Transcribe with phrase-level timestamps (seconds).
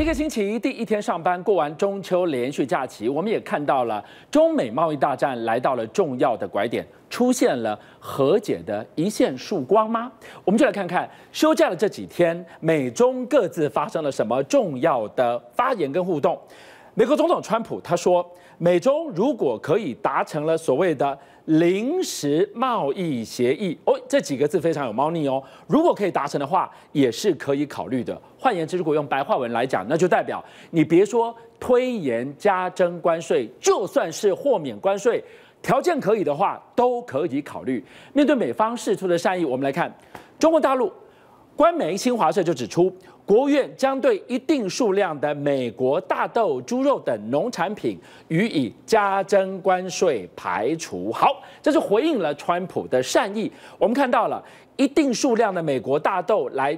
[0.00, 10.10] 一个星期第一天上班，过完中秋连续假期，我们也看到了中美贸易大战来到了重要的拐点，出现了和解的一线曙光吗？
[10.42, 16.40] 我们就来看看休假的这几天，美中各自发生了什么重要的发言跟互动。
[16.94, 18.26] 美国总统川普他说，
[18.62, 25.42] 美中如果可以达成了所谓的临时贸易协议，哦，这几个字非常有猫腻哦。
[25.66, 28.20] 如果可以达成的话，也是可以考虑的。
[28.38, 35.24] 换言之，如果用白话文来讲，那就代表你别说推延加征关税，就算是豁免关税，
[35.62, 37.82] 条件可以的话，都可以考虑。
[38.12, 39.90] 面对美方释出的善意，我们来看
[40.38, 40.92] 中国大陆
[41.56, 42.94] 官媒新华社就指出。
[43.30, 51.12] 国务院将对一定数量的美国大豆、猪肉等农产品予以加征关税排除。
[51.12, 53.48] 好，这是回应了川普的善意。
[53.78, 54.44] 我们看到了
[54.74, 56.76] 一定数量的美国大豆来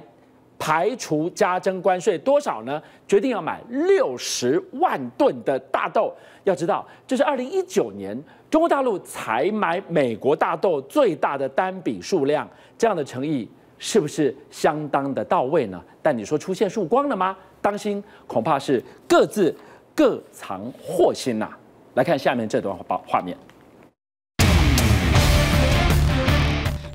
[0.59, 2.79] 排除加征关税多少呢？
[3.07, 6.13] 决定要买六十万吨的大豆。
[6.43, 8.15] 要知道，这是二零一九年
[8.51, 13.49] 中国大陆采买美国大豆最大的单笔数量，这样的诚意。
[13.85, 15.77] 是不是相当的到位呢？
[16.01, 17.35] 但你说出现曙光了吗？
[17.61, 19.53] 当心，恐怕是各自
[19.93, 21.49] 各藏祸心呐。
[21.95, 23.37] 来看下面这段画画面。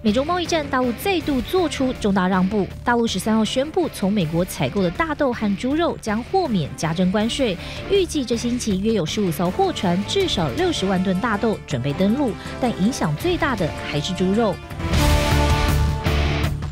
[0.03, 2.67] 美中贸易战，大陆再度做出重大让步。
[2.83, 7.55] 大陆十三号宣布，从美国采购的大豆和猪肉将豁免加征关税。
[7.91, 14.55] 预计这星期约有十五艘货船，至少六十万吨大豆准备登陆，但影响最大的还是猪肉。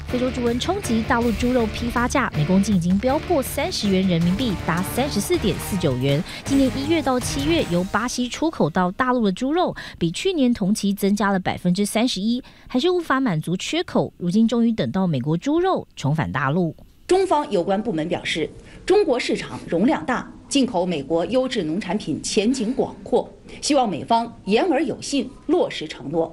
[0.08, 6.22] 非洲猪瘟冲击大陆猪肉批发价，每公斤已经飙破三十元人民币，达三十四点四九元。
[6.44, 14.12] 今年一月到七月，由巴西出口到大陆的猪肉，比去年同期增加了百分之三十一，还是无法满足缺口。
[14.16, 16.76] 如今终于等到美国猪肉重返大陆。
[17.08, 18.48] 中方有关部门表示，
[18.84, 23.28] 中国市场容量大，进口美国优质农产品前景广阔，
[23.60, 26.32] 希望美方言而有信，落实承诺。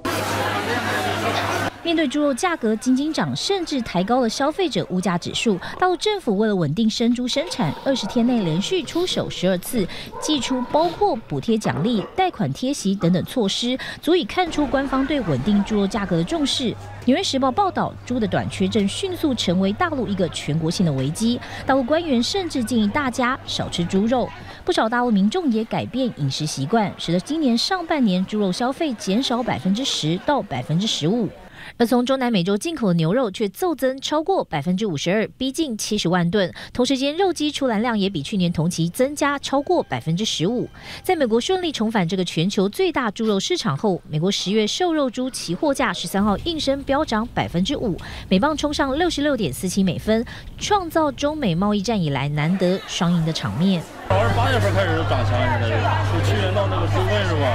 [1.84, 9.86] 面对猪肉价格惊惊涨，甚至抬高了消费者物价指数，大陆政府为了稳定生猪生产，二十天内连续出手十二次，
[10.18, 16.74] 祭出包括补贴奖励、贷款贴息等等措施，足以看出官方对稳定猪肉价格的重视。
[17.04, 24.26] 纽约时报报道，猪的短缺正迅速成为大陆一个全国性的危机，大陆官员甚至建议大家少吃猪肉，
[24.64, 31.28] 不少大陆民众也改变饮食习惯，使得今年上半年猪肉消费减少百分之十到百分之十五。
[31.76, 36.52] 而从中南美洲进口的牛肉却骤增超过百分之五十二，逼近七十万吨。
[36.72, 40.68] 同时间，肉鸡出栏量也比去年同期增加超过百分之十五。
[41.02, 47.98] 在美国顺利重返这个全球最大猪肉市场后，美国十月瘦肉猪期货价十三号应声飙涨百分之五，
[48.28, 50.24] 每磅冲上六十六点四七美分，
[50.58, 53.82] 创造中美贸易战以来难得双赢的场面。
[54.08, 57.46] 二十八月份开始就涨强，现在就去年闹那个猪瘟是吧？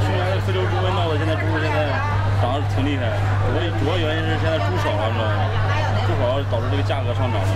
[0.00, 2.09] 去年那非洲猪瘟闹的，现在猪现在。
[2.40, 3.12] 涨得挺厉害，
[3.46, 5.24] 主要主要原因是现在猪少了，知道吗？
[6.06, 7.46] 猪少导致这个价格上涨了，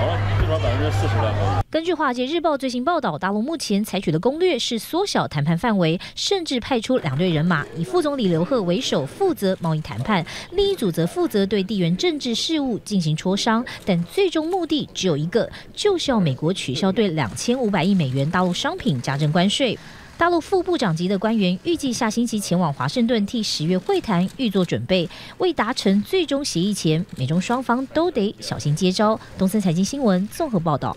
[0.00, 1.60] 好了，最少百分之四十了。
[1.70, 13.64] 根据《华尔街日报》最新报道，大陆目前采取的攻略是缩小谈判范围，甚至派出两队人马，以副总理刘鹤为首负责贸易谈判，另一组则负责对地缘政治事务进行磋商。
[13.84, 19.78] 但最终目的只有一个，就是要美国取消对两千五百亿美元大陆商品加征关税。
[20.20, 25.08] 大陆副部长级的官员预计下星期前往华盛顿替十月会谈预做准备，
[25.38, 29.18] 未达成最终协议前，美中双方都得小心接招。
[29.38, 30.94] 东森财经新闻综合报道，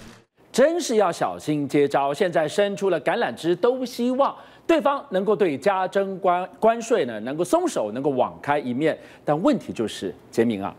[0.51, 2.13] 真是要小心接招。
[2.13, 4.35] 现在伸出了橄榄枝，都希望
[4.67, 8.97] 对方能够对加征关关税呢能够松手，能够网开一面。
[9.23, 10.75] 但问题就是，杰明啊，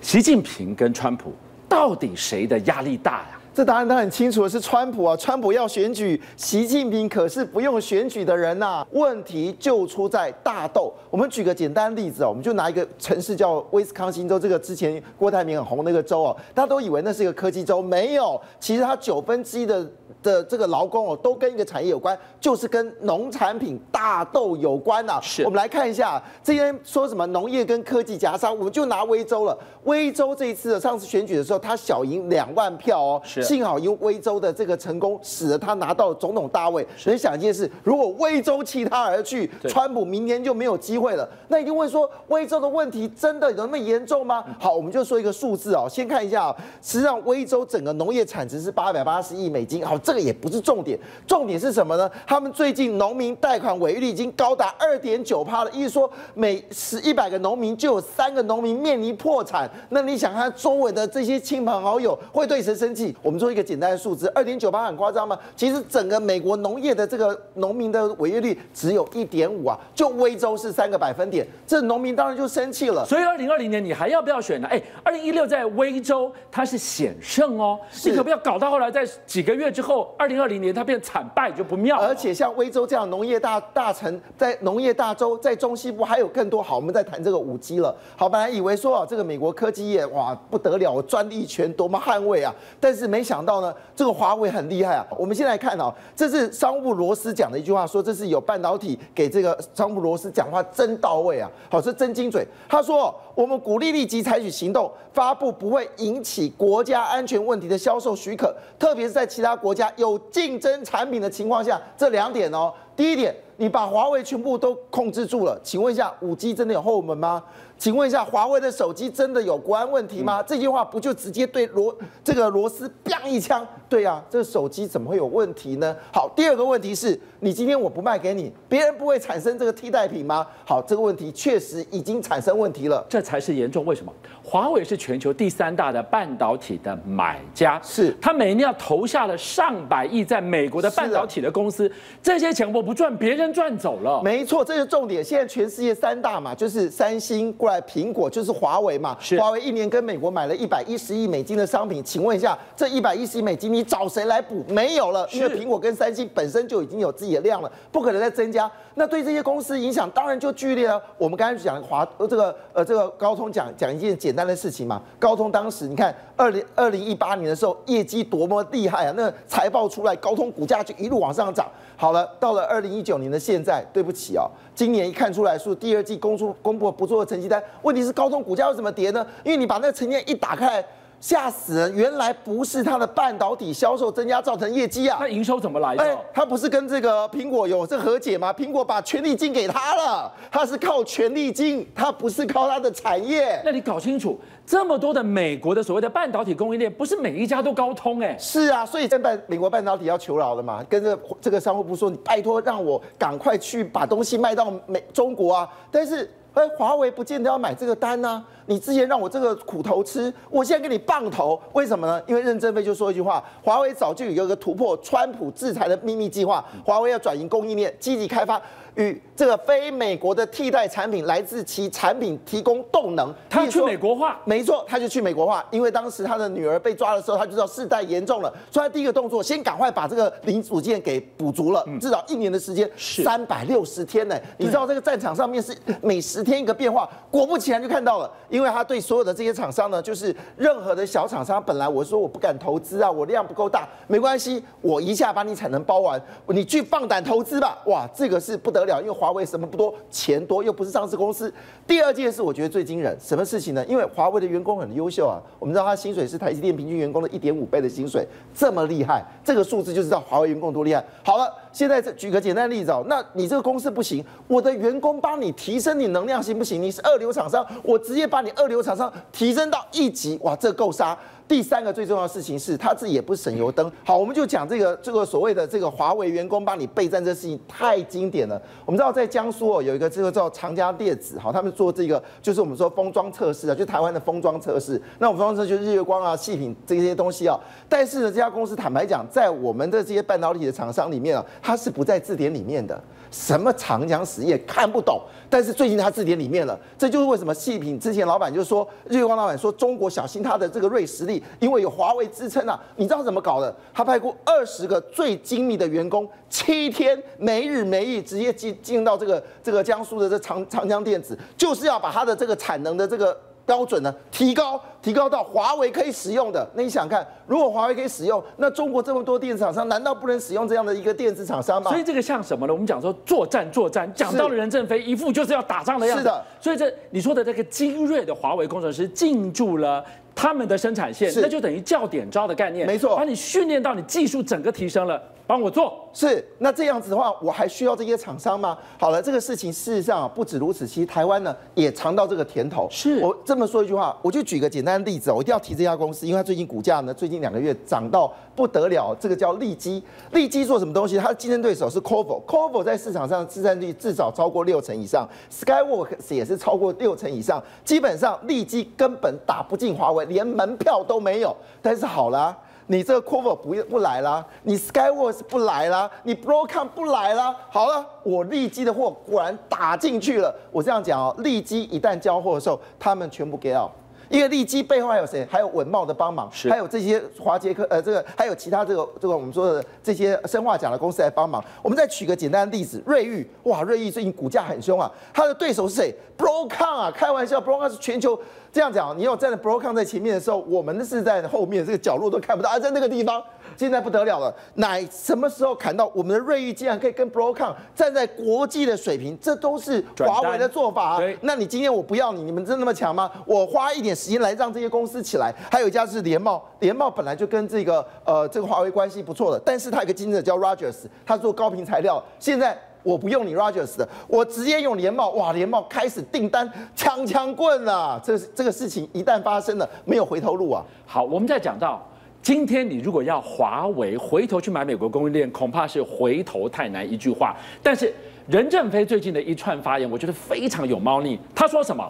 [0.00, 1.34] 习近平跟川普
[1.68, 3.38] 到底谁的压力大呀？
[3.54, 8.86] 这答案他很清楚的是川普啊，川普要选举，习近平可是不用选举的人呐、啊。
[8.90, 10.92] 问题就出在大豆。
[11.08, 19.88] 我们举个简单例子啊，我们就拿一个城市叫威斯康星州，这个之前郭台铭很红那个州哦，大家都以为那是一个科技州，没有，其实它九分之一的
[20.20, 25.20] 的这个劳工哦，都跟一个产业有关，就是跟农产品大豆有关呐、啊。
[25.22, 29.56] 是，我们来看一下，这边说什么农业跟科技夹杀，我们就拿威州了。
[29.84, 33.22] 威州这一次的上次选举的时候，他小赢两万票哦。
[33.22, 33.43] 是。
[33.44, 36.86] 幸好因为威州的这个成功，使得他拿到总统大位。
[37.04, 41.28] 能想一件事，如果威州弃他而去，川普明年就没有机会了。
[41.48, 44.44] 那一定会说，威州的问题真的有那么严重吗？
[44.58, 45.86] 好，我们就说一个数字哦。
[45.88, 49.84] 先看一下，实际上威州整个农业产值是八百八十亿美金。
[49.84, 52.10] 好，这个也不是重点，重点是什么呢？
[52.26, 59.70] 他们最近农民贷款违约率已经高达二点九趴了，意思说每十一百个农民就有三个农民面临破产。
[59.90, 63.14] 那你想，他周围的这些亲朋好友会对谁生气？
[63.22, 63.36] 我们。
[63.36, 65.36] 们做一个简单的数字，二点九八很夸张吗？
[65.56, 73.04] 其实整个美国农业的这个农民的违约率只有一点五啊，就威州是三个百分点，这农民当然就生气了。
[73.04, 74.68] 所以二零二零年你还要不要选呢？
[74.70, 81.98] 哎，二零一六在威州它是险胜哦，你可不要搞到后来在几个月之后，二零二零年它变惨败就不妙。
[82.00, 86.62] 而且像威州这样农业大大城，在农业大州，在中西部还有更多。
[86.62, 87.92] 好，我们在谈这个五 G 了。
[88.16, 95.06] 好，本来以为说啊，这个美国科技业哇不得了，专利权多么捍卫啊，但是没想到呢，这个华为很厉害啊。
[95.18, 102.46] 我们先来看啊，这是商务罗斯讲的一句话，说这是有半导体给这个商务罗斯讲话真到位啊，好，是真精准。
[102.68, 112.72] 他说，我们鼓励立即采取行动，发布不会引起国家安全问题的销售许可，特别是在其他国家有竞争产品的情况下，这两点哦。
[112.96, 117.42] 第一点，你把华为全部都控制住了，请问一下，五 G 真的有后门吗？
[117.76, 120.42] 请问一下，华为的手机真的有国安问题吗？
[120.42, 123.66] 这句话不就直接对罗这个螺丝砰一枪？
[123.88, 125.94] 对呀、啊，这个手机怎么会有问题呢？
[126.12, 130.46] 好，第二个问题是，你今天我不卖给你，别人不会产生这个替代品吗？
[130.64, 133.84] 好，这个问题确实已经产生问题了，这才是严重。
[133.84, 134.12] 为什么？
[134.46, 141.90] 华为是全球第三大的半导体的买家，是他每年要投下了上百亿在美国的半导体的公司，
[142.22, 144.20] 这些钱我不赚，别人赚走了。
[144.22, 145.24] 没错，这是重点。
[145.24, 149.16] 现在全世界三大嘛，就是三星过来，苹果就是华为嘛。
[149.18, 154.62] 是华为一年跟美国买了一百一十亿美金的商品，请问一下，这一百一十亿美金你找谁来补？
[154.68, 158.70] 没有了，因为苹果跟三星本身就已经有自己的量了，不可能再增加。
[158.96, 161.02] 那对这些公司影响当然就剧烈了。
[161.16, 165.00] 我们刚才讲华这个呃这个高通讲讲一件简简单的事情嘛。
[165.16, 171.70] 高通当时你看二零二零一八年的时候业绩多么厉害啊，那财报出来，高通股价就一路往上涨。
[171.96, 179.24] 好了，到了二零一九年的现在，对不起哦，今年一看出来说第二季公出公布不错的成绩单，问题是高通股价为什么跌呢？
[179.44, 180.84] 因为你把那个成绩单一打开。
[181.24, 181.94] 吓死人！
[181.94, 186.04] 原来不是它的半导体销售增加造成业绩啊，那营收怎么来的？
[186.04, 188.52] 哎，它不是跟这个苹果有这和解吗？
[188.52, 193.58] 苹果把权利金给他了，它是靠权利金，它不是靠它的产业。
[193.64, 198.36] 那你搞清楚，这么多的美国的所谓的半导体供应链，不是每一家都高通哎。
[198.38, 206.30] 是啊，所以在半美国半导体要求饶了嘛，跟这这个商务部说，你拜托让我赶快去把东西卖到美中国啊，但是。
[206.54, 208.46] 哎，华为不见得要买这个单呢、啊。
[208.66, 212.22] 你之前让我这个苦头吃，我现在给你棒头，为什么呢？
[212.26, 218.60] 因为任正非就说一句话：华为早就有一个突破川普制裁的秘密计划，华为要转移供应链，积极开发。
[218.96, 251.52] 与这个非美国的替代产品来自其产品提供动能，他去美国化，没错，他就去美国化，因为当时他的女儿被抓的时候，他就知道事态严重了，所以他第一个动作先赶快把这个零组件给补足了，至少一年的时间，三百六十天呢，你知道这个战场上面是每十天一个变化，果不其然就看到了，因为他对所有的这些厂商呢，就是任何的小厂商，本来我说我不敢投资啊，我量不够大，没关系，我一下把你产能包完，你去放胆投资吧，哇，这个是不得了，因为华为什么不多，钱多又不是上市公司。
[251.84, 253.84] 第二件事我觉得最惊人，什么事情呢？
[253.86, 258.24] 因为华为的员工很优秀啊，我们知道他薪水是台积电平均员工的一点五倍的薪水，
[258.54, 261.04] 这么厉害，这个数字就知道华为员工多厉害。
[261.24, 266.80] 好了，现在这举个简单的例子哦，那你这个公司不行，我的员工帮你提升你能量行不行？
[266.80, 271.16] 你是二流厂商，我直接把你二流厂商提升到一级，哇，这够杀。
[271.46, 273.92] 第三个最重要的事情是，他自己也不省油灯。
[274.02, 278.60] 好，我们就讲这个这个所谓的这个华为员工帮你备战这事情太经典了。
[278.86, 285.00] 我们知道在江苏哦，有一个这个叫长江电子，好，他们做这个就是我们说封装测试啊，就台湾的封装测试。
[285.18, 287.60] 那我们封装测试就是日月光啊、细品这些东西啊。
[287.90, 292.98] 但是呢，这家公司坦白讲，在我们的这些半导体的厂商里面啊，它是不在字典里面的。
[293.34, 302.80] 什么长江实业看不懂，但是最近他字典里面了，这就是为什么细品之前老板就说，日月光老板说中国小心他的这个锐实力，因为有华为支撑啊。
[302.94, 303.74] 你知道怎么搞的？
[303.92, 313.36] 他派过二十个最精密的员工，七天没日没夜，直接进进到这个这个江苏的这长长江电子，就是要把他的这个产能的这个。
[313.66, 314.14] 标准呢？
[314.30, 316.66] 提高，提高到华为可以使用的。
[316.74, 321.90] 那你想看，如果华为可以使用，那中国这么多电子厂商，难道不能使用这样的一个电子厂商吗？
[321.90, 322.72] 所以这个像什么呢？
[322.72, 326.22] 我们讲说作战，作战，讲到了任正非一副就是要打仗的样子。
[326.22, 330.04] 是的，所以这你说的这个精锐的华为工程师进驻了
[330.34, 332.86] 他们的生产线，那就等于教点招的概念。
[332.86, 335.20] 没错，把你训练到你技术整个提升了。
[335.46, 338.78] 帮我做是，那这样子的话，我还需要这些厂商吗？
[338.98, 342.88] 好了，这个事情事实上不止如此，其实台湾呢也尝到这个甜头。
[342.90, 349.14] 是我这么说一句话，我就举个简单的例子，我一定要提这家公司，因为它最近股价呢，最近两个月涨到不得了。
[349.20, 351.18] 这个叫利基，利基做什么东西？
[351.18, 361.54] 它的竞争对手是 Qorvo，Qorvo 在市场上市占率至少超过六成以上，Skyworks 也是超过六成以上，基本上利基根本打不进华为，连门票都没有。
[361.82, 362.56] 但是好了。
[362.86, 367.54] 你这个 cover 不不来啦，你 Skyworks 不来啦，你 Broadcom 不来啦。
[367.70, 370.54] 好了，我利基的货果然打进去了。
[370.70, 373.90] 我这样讲哦，利基一旦交货的时候，他们全部 get out。
[374.28, 375.46] 因为利基背后还有谁？
[375.50, 381.62] 还有稳茂的帮忙，还有这些华杰科，呃，这个还有其他这个这个我们说的这些生化奖的公司来帮忙。
[381.82, 388.38] 我们再举个简单的例子，瑞昱，哇，瑞昱最近股价很凶啊，它的对手是谁？Broadcom 啊，开玩笑，Broadcom 是全球
[388.72, 393.42] 这样讲，你有站在 Broadcom 在前面的时候，我们是在后面这个角落都看不到，而在那个地方。
[393.76, 399.38] 现在不得了了，乃什么时候砍到我们的瑞昱竟然可以跟 Broadcom 站在国际的水平？
[399.40, 401.20] 这都是华为的做法啊！
[401.42, 403.30] 那你今天我不要你，你们真的那么强吗？
[403.46, 405.54] 我花一点时间来让这些公司起来。
[405.70, 412.22] 还有一家是联茂，联茂本来就跟这个呃这个华为关系不错的，但是他有一个竞争者叫 Rogers，他做高频材料。
[412.38, 415.30] 现在我不用你 Rogers 的，我直接用联茂。
[415.30, 418.20] 哇，联茂开始订单枪枪棍啊！
[418.24, 420.82] 这这个事情一旦发生了，没有回头路啊！
[421.06, 422.06] 好，我们再讲到。
[422.44, 427.56] 今天你如果要华为回头去买美国供应链，恐怕是回头太难一句话。
[427.82, 428.12] 但是
[428.46, 431.40] 任正非最近的一串发言，我觉得非常有猫腻。
[431.54, 432.06] 他说什么？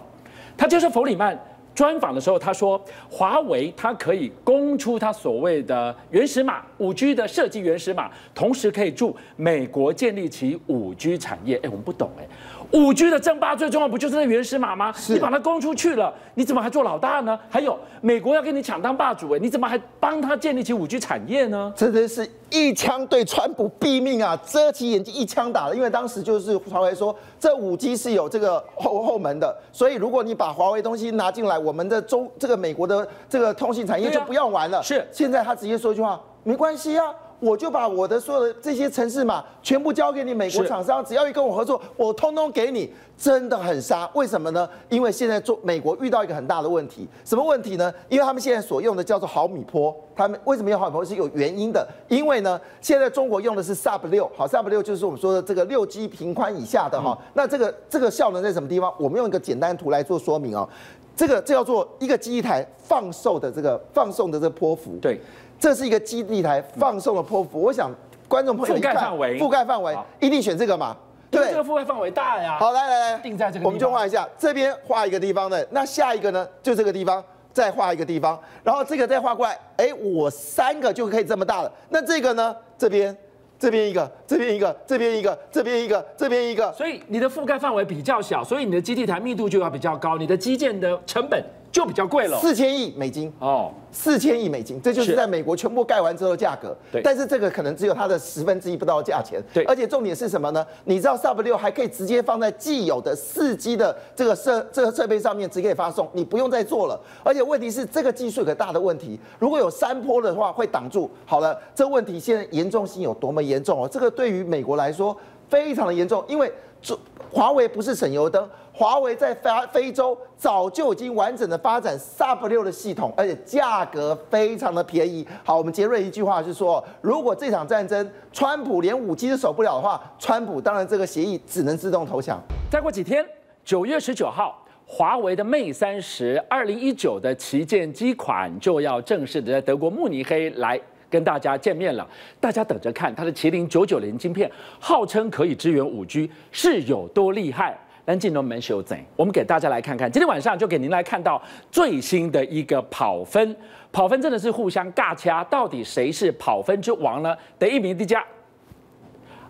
[0.57, 1.39] 他就是弗里曼
[1.73, 11.59] 专访的时候，他说华为它可以供出它所谓的原始码五 G 的设计原始码，同时可以助美国建立起五 G 产业。
[11.59, 12.27] 哎，我们不懂哎。
[12.73, 14.93] 五 G 的争霸最重要不就是那原始码吗？
[15.09, 17.39] 你把它供出去了，你怎么还做老大呢？
[17.49, 21.73] 还有美国要跟你抢当霸主，哎，你怎么还帮他建立起五 G 产业呢？
[21.77, 25.75] 真的是一枪对川普毙命啊，遮起眼睛一枪打了。
[25.77, 34.83] 因为当时就是华为说这五 G 是有这个后后门的，所以如果你把华为东西拿进来，我们的中这个美国的这个通信产业就不要玩了。
[34.83, 37.15] 是，现在他直接说一句话，没关系啊。
[37.41, 44.09] 我就把我的所有的这些城市码全部交给你美国厂商，只要一跟我合作，我通通给你，真的很杀。
[44.15, 44.69] 为什么呢？
[44.89, 47.93] 因为现在做美国遇到一个很大的问题，什么问题呢？
[48.09, 51.87] 因为他们现在所用的叫做毫米波，他们为什么用毫米波是有原因的。
[52.09, 57.19] 因为呢，现在中国用的是 Sub 六，好，Sub 六就是我们说的这个六 G 频宽以下的哈。
[57.35, 58.93] 那这个这个效能在什么地方？
[58.99, 60.69] 我们用一个简单图来做说明哦。
[61.17, 64.97] 这个这叫做一个机台放送的这个放送的这个波幅。
[65.01, 65.21] 对。
[65.59, 67.91] 这是一个基地台放送的波幅，我想
[68.29, 70.97] 观众朋友覆盖范围，覆盖范围一定选这个嘛？
[71.31, 72.59] 对，这个覆盖范围大呀。
[72.61, 81.73] 好，来来来，定在这个，我们就画一下，这边画一个地方的，那下一个呢，就这个地方再画一个地方，然后这个再画过来，哎，我三个就可以这么大了。
[81.89, 83.17] 那这个呢，这边
[83.59, 91.43] 这边一个，这边一个，这边一个，这边一个，这边一个，所以你的覆盖范围比较小，所以你的基地台密度就要比较高，你的基建的成本。
[91.75, 96.73] 就比较贵了，四千亿美金哦，四千亿美金，这就是在美国全部盖完之后的价格。
[96.93, 99.43] 对，但是这个可能只有它的十分之一不到的价钱。
[99.53, 100.65] 对，而且重点是什么呢？
[100.85, 107.01] 你知道 Sub 六还可以直接放在既有的四 G 的这个设这个设备上面直接发送，你不用再做了。
[107.25, 111.11] 而且问题是这个技术有个大的问题，如果有山坡的话会挡住。
[111.27, 113.89] 好了，这问题现在严重性有多么严重哦？
[113.91, 115.17] 这个对于美国来说
[115.49, 116.53] 非常的严重，因为
[116.85, 116.97] 这
[117.33, 118.49] 华为不是省油灯。
[118.77, 125.25] 华为在非非洲早就已经完整的发展 Sub 六的系统，而且价格非常的便宜。
[125.45, 132.41] 好，我们杰瑞一句话是说，如果这场战争川普连五 G 都守不了的话，川普当然这个协议只能自动投降。
[132.69, 133.25] 再过几天，
[133.65, 140.81] 九月十九号，华为的 Mate 三十二零一九的旗舰机款就要正式的在德国慕尼黑来
[141.15, 142.05] 跟大家见面了。
[142.41, 147.79] 大家等着看它的麒麟九九零晶片，号称可以支援五 G，是有多厉害？
[148.07, 151.41] 南京龙门秀仔，我们给大家来看看，今天晚上就给您来看到
[151.71, 153.57] 最新的一个跑分，
[153.93, 157.35] 跑分真的是互相尬掐，到底谁是跑分之王呢？
[157.59, 158.23] 第一名，的家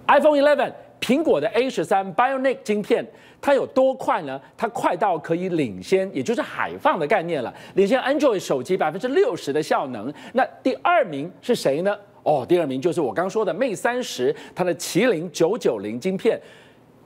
[0.06, 0.70] iPhone 11，
[1.04, 3.06] 苹果的 A 十三 Bionic 晶片，
[3.38, 4.40] 它有多快呢？
[4.56, 10.10] 它快到可以领先，也就是海放的概念了，领先 Android 手机百分之六十的效能。
[10.32, 11.94] 那第二名是谁呢？
[12.22, 16.40] 哦，第二名就是我刚说的 Mate 三十，它的麒麟九九零晶片。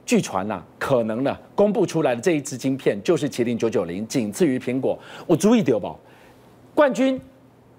[0.06, 4.96] 据传呐、可能呢，公布出来的这一支晶片就是麒麟九九零，仅次于苹果。
[5.26, 5.92] 我注意到吧，
[6.72, 7.20] 冠军、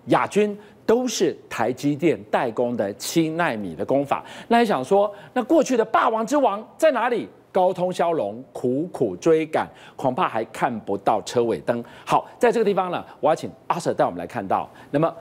[0.07, 0.55] 亚军
[0.89, 4.25] 都是台积电代工的七纳米的工法。
[4.47, 7.29] 那还想说，那过去的霸王之王在哪里？
[7.51, 11.83] 高通骁龙苦苦追赶，恐怕还看不到车尾灯。
[12.03, 14.67] 好，在这个地方呢，我要请阿 Sir 带我们来看到。
[14.89, 15.13] 那么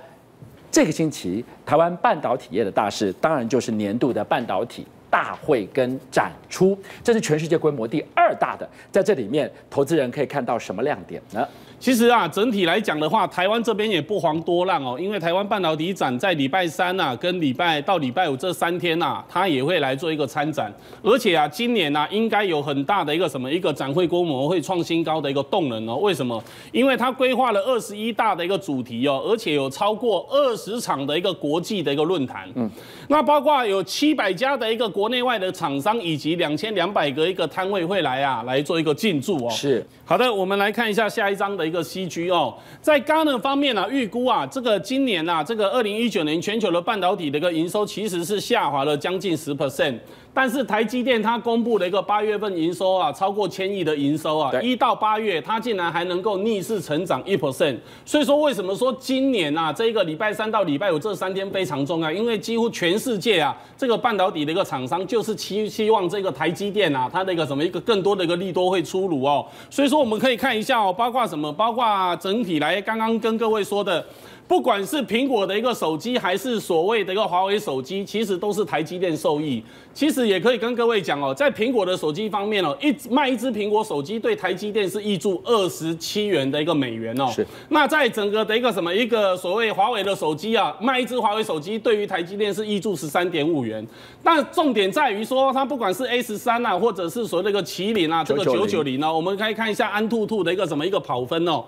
[0.70, 4.86] 这个星期台湾半导体业的大事，当然就是年度的半导体。
[5.10, 11.48] 大会跟展出，这是全世界规模第二大的，在这里面，投资人可以看到什么亮点呢？
[11.80, 20.72] 其实啊，整体来讲的话，台湾这边也不遑多让哦，因为台湾半导体展在礼拜三呐、啊，跟礼拜到礼拜五这三天呐、啊，它也会来做一个参展，
[21.04, 25.94] 而且啊，今年呢、啊，应该有很大的一个什么一个展会规模会创新高的一个动能哦。
[25.98, 26.42] 为什么？
[26.72, 32.68] 因为它规划了二十一大的一个主题哦，而且有超过二十场的一个国际的一个论坛，嗯，
[33.06, 39.50] 那包括有七百家的一个国内外的厂商，以及两千两百个一个摊位会来啊，来做一个进驻哦。
[39.50, 41.67] 是，好的，我们来看一下下一张的。
[41.68, 49.98] 一个 CG 哦，在 g a r n e r 方面呢、预估啊，这个今年呐、啊，这个二零一九年全球的半导体的一个营收其实是下滑了将近十 percent。
[50.38, 57.76] 但是台积电它公布了一个八月份营收啊，超过千亿的营收啊，一到八月它竟然还能够逆势成长一 percent。
[58.04, 62.12] 所以说为什么说今年啊，这个礼拜三到礼拜五这三天非常重要？
[62.12, 69.44] 因为几乎全世界啊，这个半导体的一个厂商就是期希望这个台积电啊，它的一个什么一个更多的一个利多会出炉哦。
[69.68, 71.52] 所以说我们可以看一下哦，包括什么？
[71.52, 74.06] 包括整体来刚刚跟各位说的。
[74.48, 79.62] 不管是苹果的一个手机，还是所谓的一个华为手机，其实都是台积电受益。
[79.92, 87.30] 其实也可以跟各位讲哦，在苹果的手机方面哦，一卖一只苹果手机对台积电是挹注二十七元的一个美元哦。
[87.30, 87.46] 是。
[87.68, 93.86] 那在整个的一个什么一个所谓华为的手机啊，卖一只华为手机对于台积电是挹注十三点五元。
[94.22, 101.62] 但重点在于说，它不管是 A 十三啊，或者是所谓的一个麒麟啊，这个九九零呢，我们可以看一下安兔兔的一个什么一个跑分哦。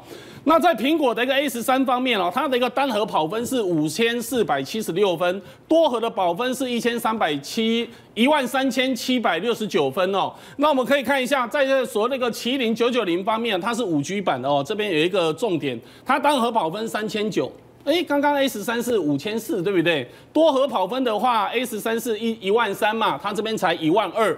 [0.44, 10.32] 那在苹果的一个 A 十三方面哦，它的一个单核跑分是五千四百七十六分，多核的跑分是一千三百七一万三千七百六十九分哦。
[10.56, 14.64] 那我们可以看一下，在这所谓那个麒麟九九零方面，它是五 G 版的哦。
[14.66, 17.52] 这边有一个重点，它单核跑分三千九，
[17.84, 20.08] 哎，刚刚 A 十三是五千四，对不对？
[20.32, 24.34] 多核跑分的话，A 十三是一一万三嘛，它这边才一万二。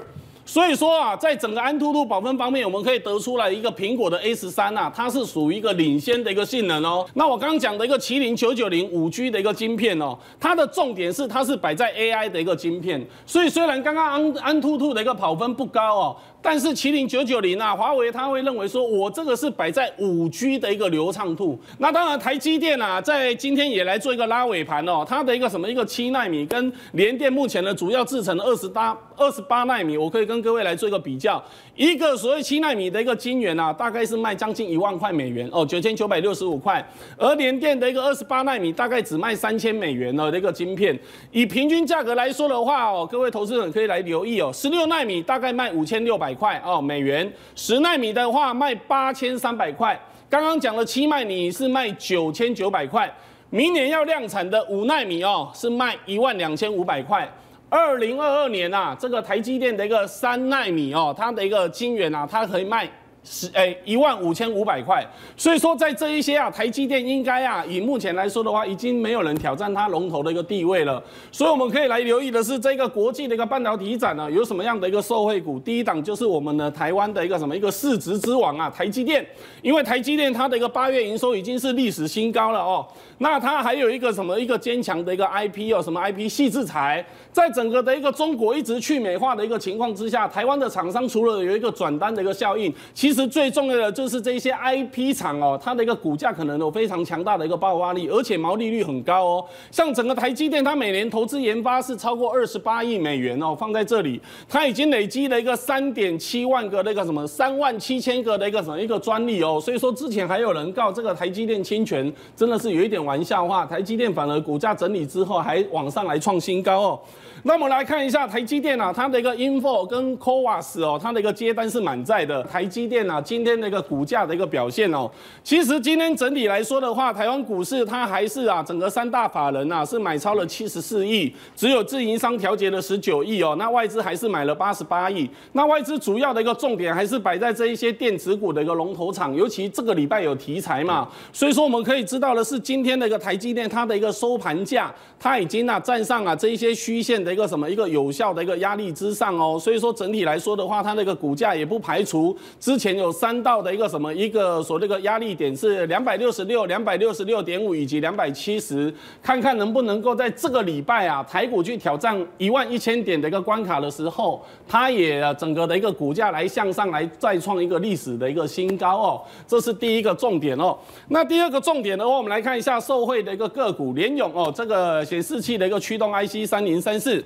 [0.52, 7.06] 所以说啊，在整个安兔兔跑分方面，我们可以得出来一个苹果的 A 十三啊，它是属于一个领先的一个性能哦。
[7.14, 13.02] 那我刚刚讲的一个麒麟九九零五 G 的一个晶片哦，它的重点是它是摆在 AI 的一个晶片。
[13.25, 16.16] 所以虽然刚刚安安兔兔的一个跑分不高哦。
[16.42, 21.56] 但是麒麟九九零啊，华为他会认为说，我这个是摆在五 G 的一个流畅度。
[21.78, 31.40] 那当然，台积电啊，在今天也来做一个拉尾盘哦，它的一个什么一个七纳米跟联电目前的主要制程的二十八二十八纳米，我可以跟各位来做一个比较。
[31.76, 36.84] 一个所谓七纳米的一个晶圆啊，大概是卖将近一万块美元哦，九千九百六十五块。
[37.17, 40.99] 而联电的一个二十八纳米大概只卖三千美元的一个晶片。
[41.30, 46.31] 以平均价格来说的话哦，各位投资人可以来留意哦，十六纳米大概卖五千六百。
[46.34, 53.12] 块哦，美元十纳米的话卖八千三百块，刚刚讲的七纳米是卖九千九百块，
[53.50, 57.30] 明年要量产的五纳米哦是卖一万两千五百块，
[57.68, 62.88] 二零二二年啊，这个台积电的一个三纳米哦，它的一个晶圆啊，它可以卖。
[63.25, 65.06] 是诶，一万五千五百块，
[65.37, 71.00] 所以说在这一些啊，台积电应该啊，以目前来说的话，已经没有人挑战它龙头的一个地位了。
[71.30, 75.61] 所以我们可以来留意的是这个国际的一个半导体展呢，有什么样的一个受惠股？
[75.61, 79.25] 第一档就是我们的台湾的一个什么一个市值之王啊，台积电，
[79.63, 82.85] 因为台积电它的一个八月营收已经是历史新高了哦。
[83.19, 99.44] 那它还有一个什么一个坚强的一个 IP 哦，什么 IP 细制材，在整个的一个中国一直去美化的一个情况之下，台湾的厂商除了有一个转单的一个效应，其其实最重要的就是这些 IP 厂哦，它的一个股价可能有非常强大的一个爆发力，而且毛利率很高哦。
[99.70, 113.66] 像整个台积电，它每年投资研发是超过二十八亿美元哦，放在这里，它已经累积了一个三点七万个那个什么三万七千个的一个什么一个专利哦，所以说之前还有人告这个台积电侵权，真的是有一点玩笑话。
[113.66, 117.00] 台积电反而股价整理之后还往上来创新高哦。
[117.44, 122.40] 那我们来看一下台积电啊，它的一个 Info 跟 CoWoS 哦，它的一个接单是满载的。
[122.44, 125.10] 台积电啊，今天的一个股价的一个表现哦，
[125.43, 135.28] 其实今天整体来说的话，台湾股市它还是啊，整个三大法人啊是买超了七十四亿，只有自营商调节了十九亿哦，那外资还是买了八十八亿。
[135.52, 147.32] 那外资主要的一个重点还是摆在这一些电子股的一个龙头厂，尤其这个礼拜有题材嘛，所以说我们可以知道的是，今天的一个台积电它的一个收盘价，它已经啊站上啊这一些虚线的。
[147.32, 170.76] 一个什么一个有效的一个压力之上哦，所以说整体来说的话，它那个股价也不排除之前有三道的一个什么一个所谓的压力点是两百六十六、两百六十六点五以及两百七十，看看能不能够在这个礼拜啊台股去挑战一万一千点的一个关卡的时候，它也整个的一个股价来向上来再创一个历史的一个新高哦，这是第一个重点哦。
[171.09, 177.25] 那第二个重点的话，我们来看一下受惠的一个个股联咏哦，这个显示器的一个驱动 IC 三零三四。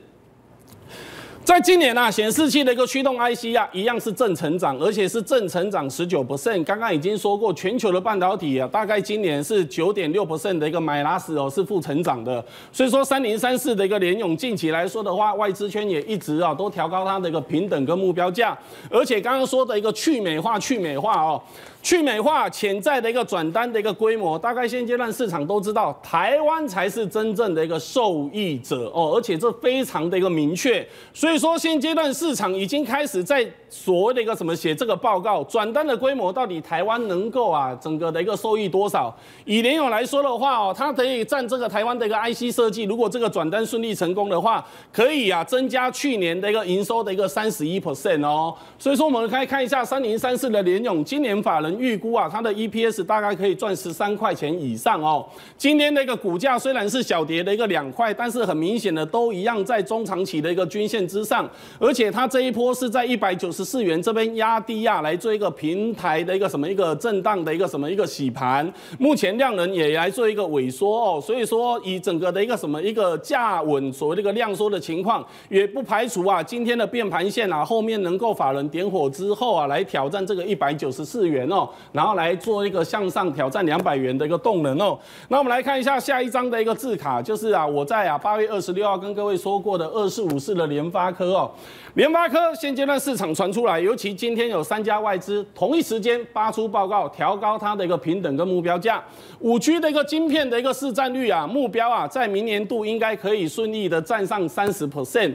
[1.47, 6.65] 在今年啊，显示器的一个驱动 IC 啊，一样是正成长，而且是正成长十九 percent。
[6.65, 12.45] 刚刚已经说过，全球的半导体啊，大概今年是九点六 percent 的一个买拉死哦，是负成长的。
[12.73, 18.59] 所以说，三零三四的一个联咏，近期来说的话，外资圈也一直啊都调高它的一个平等跟目标价，
[18.91, 21.41] 而且刚刚说的一个去美化、去美化哦。
[21.87, 30.85] 去美化潜在的一个转单的一个规模，大概现阶段市场都知道，台湾才是真正的一个受益者哦，而且这非常的一个明确。
[31.15, 39.15] 所以说，现阶段市场已经开始在所谓的一个什么写这个报告，转单的规模到底台湾能够啊整个的一个收益多少？
[39.45, 48.53] 以联咏来说的话哦，它可以占这个台湾的一个 IC 设计，如果这个转单顺利成功的话，可以啊增加去年的一个营收的一个三十一 percent 哦。
[48.79, 51.77] 所以说，我们可以看一下三零三四的联咏，今年法人。
[51.79, 55.23] 预估啊，它的 EPS 大概可以赚十三块钱以上哦。
[55.59, 61.47] 今天的一个股价虽然是小跌的一个两块，但是很明显的都一样在中长期的一个均线之上，
[61.79, 68.73] 而且它这一波是在一百九十四元这边压低啊，来做一个平台的一个什么一个震荡的一个什么一个洗盘。
[68.99, 81.69] 目前量能也来做一个萎缩哦，所以说以整个的一个什么一个价稳，所谓的一个量缩的情况，也不排除啊今天的变盘线啊后面能够法人点火之后啊来挑战这个一百九十四元哦。
[81.93, 84.97] 然后来做一个向上挑战两百元的一个动能哦。
[85.29, 91.51] 那我们来看一下下一张的一个字卡，就是啊，我在啊八月二十六号跟各位说过的二四五四的联发科哦。
[91.95, 99.03] 联发科现阶段市场传出来，尤其今天有三家外资同一时间发出报告，调高它的一个平等跟目标价。
[99.41, 105.35] 五 G 的一个晶片的一个市占率啊，目标啊，在明年度应该可以顺利的占上三十 percent。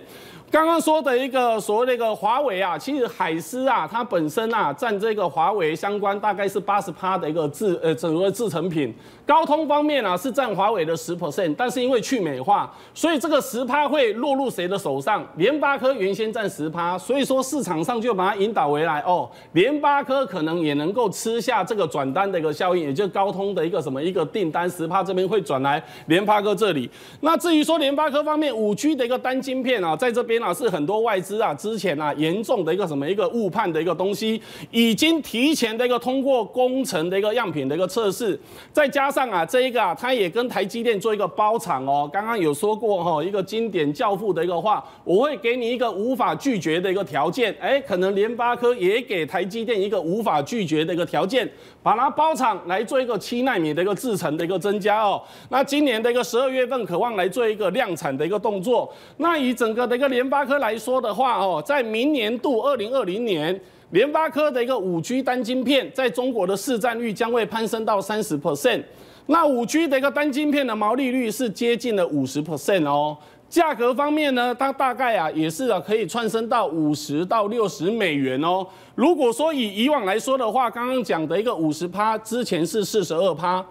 [0.52, 8.94] 刚刚说的一个所谓的一个华为啊，其实海思啊，它本身啊占这个华为相关大概是八十趴的一个制呃整个制成品。
[9.26, 15.26] 高通方面啊是占华为的十 percent，但是因为去美化，所以这个十趴会落入谁的手上？
[15.38, 26.90] 联发科原先占十趴，所以说市场上就把它引导回来哦，联发科可能也能够吃下这个转单的一个效应，也就是高通的一个什么一个订单十趴这边会转来联发科这里。
[27.22, 30.41] 那至于说联发科方面五 G 的一个单晶片啊，在这边。
[30.42, 38.38] 那是很多外资啊，之前啊严重的一个什么一个误判的一个东西，已经提前的一个通过工程的一个样品的一个测试，
[38.74, 42.10] 再加上啊这一个啊，它也跟台积电做一个包厂哦。
[42.12, 51.48] 刚刚有说过哈，一个经典教父的一个话，我会给你一个无法拒绝的一个条件，哎，可能联发科也给台积电一个无法拒绝的一个条件，
[51.84, 55.22] 把它包厂来做一个七纳米的一个制程的一个增加哦。
[55.50, 58.92] 那今年的一个十二月份，渴望来做一个量产的一个动作。
[59.18, 68.82] 那以整个的一个联发科来说的话，哦，在明年度二零二零年，联发科的一个五 G 单晶片在中国的市占率将会攀升到三十 percent。
[69.28, 73.18] 那五 G 的一个单晶片的毛利率是接近了五十 percent 哦。
[73.50, 78.66] 价格方面呢，它大概啊也是啊可以窜升到五十到六十美元哦。
[78.96, 83.64] 如果说以以往来说的话，刚刚讲的一个五十趴，之前是四十二趴。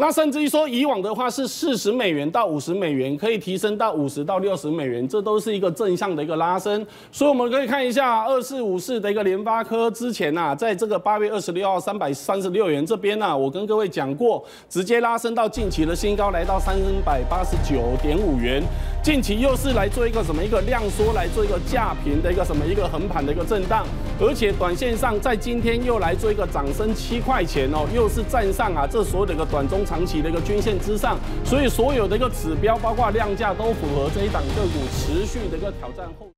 [0.00, 6.86] 那甚至于说，以往的话是四十美元到五十美元，可以提升到五十到六十美元，这都是一个正向的一个拉升。
[7.10, 18.62] 所以我们可以看一下二四五四的一个联发科，之前呐、在这个八月二十六号三百三十六元这边呢、我跟各位讲过，直接拉升到近期的新高，来到三百八十九点五元。
[19.02, 23.84] 近期又是来做一个什么一个量缩，来做一个价平的一个什么一个横盘的一个震荡，
[24.20, 36.30] 而且短线上在今天又来做一个涨升七块钱哦，又是站上啊这所有的一个短中长期的一个均线之上，所以所有的一个指标包括量价都符合这一档个股持续的一个挑战后。